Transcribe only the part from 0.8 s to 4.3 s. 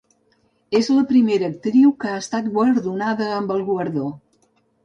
la primera actriu que ha estat guardonada amb el guardó.